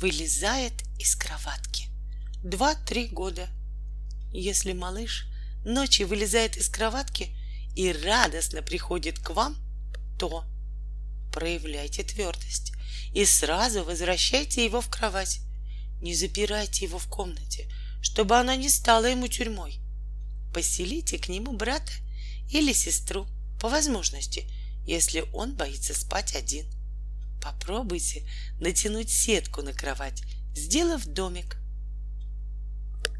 [0.00, 1.88] вылезает из кроватки.
[2.42, 3.48] Два-три года.
[4.32, 5.26] Если малыш
[5.64, 7.36] ночью вылезает из кроватки
[7.76, 9.56] и радостно приходит к вам,
[10.18, 10.44] то
[11.32, 12.72] проявляйте твердость
[13.12, 15.40] и сразу возвращайте его в кровать.
[16.00, 17.70] Не запирайте его в комнате,
[18.00, 19.80] чтобы она не стала ему тюрьмой.
[20.54, 21.92] Поселите к нему брата
[22.50, 23.26] или сестру,
[23.60, 24.50] по возможности,
[24.86, 26.79] если он боится спать один.
[27.40, 28.28] Попробуйте
[28.58, 30.22] натянуть сетку на кровать,
[30.54, 31.56] сделав домик.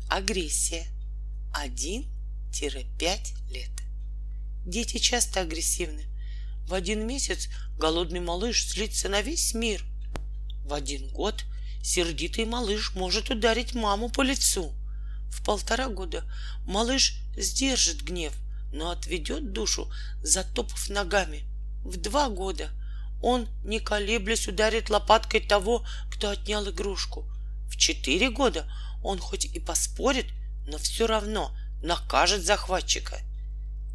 [0.08, 0.86] Агрессия.
[1.54, 2.06] 1-5
[3.50, 3.70] лет.
[4.66, 6.06] Дети часто агрессивны.
[6.66, 7.48] В один месяц
[7.78, 9.84] голодный малыш злится на весь мир.
[10.64, 11.44] В один год
[11.82, 14.72] сердитый малыш может ударить маму по лицу.
[15.30, 16.24] В полтора года
[16.66, 18.34] малыш сдержит гнев,
[18.72, 19.90] но отведет душу,
[20.22, 21.44] затопав ногами.
[21.84, 22.70] В два года
[23.20, 27.26] он, не колеблясь, ударит лопаткой того, кто отнял игрушку.
[27.68, 28.70] В четыре года
[29.02, 30.26] он хоть и поспорит,
[30.66, 33.20] но все равно накажет захватчика.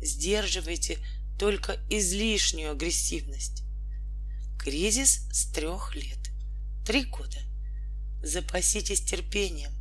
[0.01, 0.99] Сдерживайте
[1.39, 3.63] только излишнюю агрессивность.
[4.59, 6.19] Кризис с трех лет.
[6.85, 7.37] Три года.
[8.23, 9.71] Запаситесь терпением.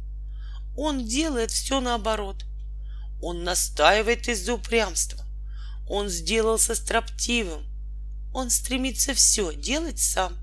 [0.77, 2.45] Он делает все наоборот.
[3.21, 5.25] Он настаивает из-за упрямства.
[5.89, 7.65] Он сделался строптивым.
[8.35, 10.37] Он стремится все делать сам.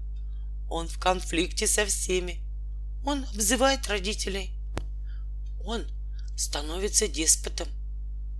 [0.70, 2.42] Он в конфликте со всеми.
[3.06, 4.52] Он обзывает родителей.
[5.64, 5.86] Он
[6.36, 7.67] становится деспотом.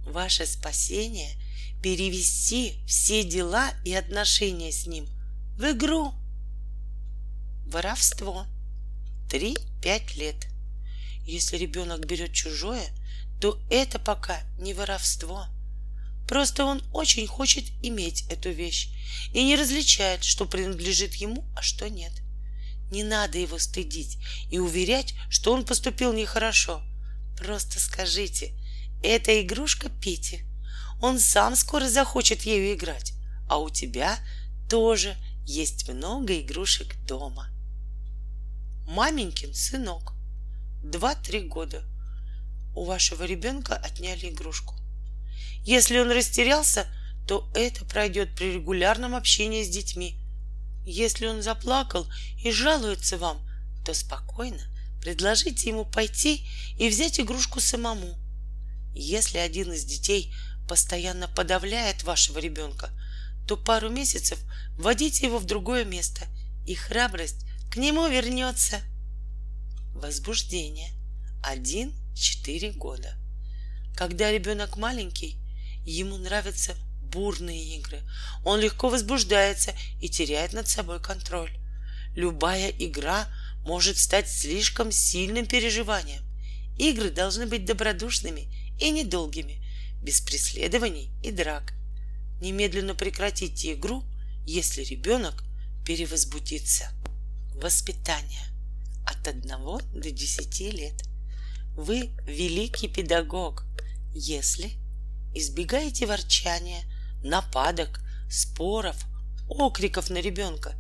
[0.08, 1.36] Ваше спасение—
[1.82, 5.08] перевести все дела и отношения с ним
[5.58, 6.14] в игру.
[7.66, 8.46] Воровство.
[9.30, 10.48] 3-5 лет.
[11.26, 12.86] Если ребенок берет чужое,
[13.40, 15.46] то это пока не воровство.
[16.32, 18.88] Просто он очень хочет иметь эту вещь
[19.34, 22.14] и не различает, что принадлежит ему, а что нет.
[22.90, 24.18] Не надо его стыдить
[24.50, 26.82] и уверять, что он поступил нехорошо.
[27.38, 28.54] Просто скажите,
[29.04, 30.46] это игрушка Пети.
[31.02, 33.12] Он сам скоро захочет ею играть,
[33.50, 34.18] а у тебя
[34.70, 37.50] тоже есть много игрушек дома.
[38.88, 40.14] Маменькин сынок.
[40.82, 41.84] Два-три года.
[42.74, 44.81] У вашего ребенка отняли игрушку.
[45.64, 46.88] Если он растерялся,
[47.28, 50.18] то это пройдет при регулярном общении с детьми.
[50.86, 52.08] Если он заплакал
[52.44, 53.48] и жалуется вам,
[53.86, 54.62] то спокойно
[55.02, 56.48] предложите ему пойти
[56.78, 58.18] и взять игрушку самому.
[58.94, 60.34] Если один из детей
[60.68, 62.92] постоянно подавляет вашего ребенка,
[63.48, 64.40] то пару месяцев
[64.78, 66.26] вводите его в другое место,
[66.66, 68.80] и храбрость к нему вернется.
[69.94, 70.92] Возбуждение.
[71.44, 73.21] Один-четыре года.
[73.96, 75.38] Когда ребенок маленький,
[75.86, 78.02] ему нравятся бурные игры.
[78.44, 81.52] Он легко возбуждается и теряет над собой контроль.
[82.16, 83.28] Любая игра
[83.64, 86.24] может стать слишком сильным переживанием.
[86.78, 88.48] Игры должны быть добродушными
[88.80, 89.64] и недолгими,
[90.02, 91.74] без преследований и драк.
[92.42, 94.04] Немедленно прекратите игру,
[94.48, 95.44] если ребенок
[95.86, 96.92] перевозбудится.
[97.54, 98.48] Воспитание
[99.06, 101.04] от 1 до 10 лет.
[101.76, 103.64] Вы великий педагог,
[104.14, 104.74] если
[105.34, 106.84] избегаете ворчания,
[107.24, 108.98] нападок, споров,
[109.48, 110.76] окриков на ребенка,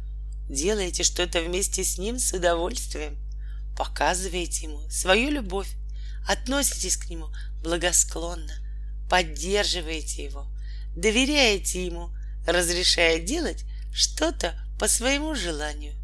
[0.49, 3.17] делаете что-то вместе с ним с удовольствием,
[3.77, 5.69] показываете ему свою любовь,
[6.27, 7.27] относитесь к нему
[7.63, 8.53] благосклонно,
[9.09, 10.47] поддерживаете его,
[10.95, 12.09] доверяете ему,
[12.45, 15.95] разрешая делать что-то по своему желанию.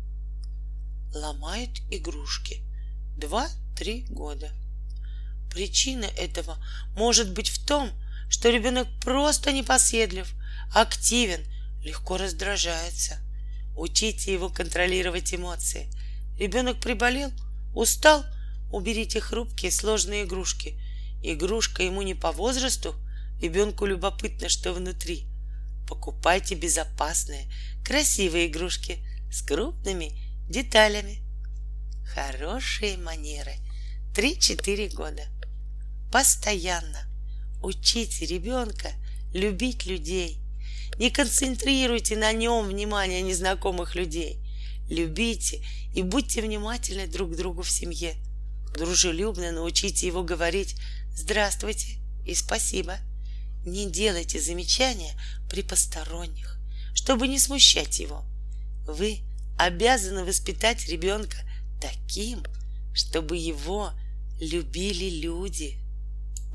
[1.13, 2.63] Ломают игрушки.
[3.17, 4.51] Два-три года.
[5.57, 6.63] Причина этого
[6.95, 7.89] может быть в том,
[8.29, 10.31] что ребенок просто непоседлив,
[10.71, 11.43] активен,
[11.81, 13.17] легко раздражается.
[13.75, 15.89] Учите его контролировать эмоции.
[16.37, 17.31] Ребенок приболел,
[17.73, 18.23] устал,
[18.71, 20.79] уберите хрупкие сложные игрушки.
[21.23, 22.93] Игрушка ему не по возрасту,
[23.41, 25.25] ребенку любопытно, что внутри.
[25.87, 27.51] Покупайте безопасные,
[27.83, 28.99] красивые игрушки
[29.31, 30.11] с крупными
[30.47, 31.23] деталями.
[32.13, 33.55] Хорошие манеры.
[34.13, 35.23] Три-четыре года.
[36.17, 37.05] Постоянно
[37.61, 38.91] учите ребенка
[39.35, 40.39] любить людей.
[40.97, 44.39] Не концентрируйте на нем внимание незнакомых людей.
[44.89, 48.15] Любите и будьте внимательны друг к другу в семье.
[48.73, 50.75] Дружелюбно научите его говорить
[51.11, 52.97] «Здравствуйте» и «Спасибо».
[53.63, 55.13] Не делайте замечания
[55.51, 56.57] при посторонних,
[56.95, 58.25] чтобы не смущать его.
[58.87, 59.19] Вы
[59.59, 61.37] обязаны воспитать ребенка
[61.79, 62.43] таким,
[62.95, 63.91] чтобы его
[64.39, 65.77] любили люди.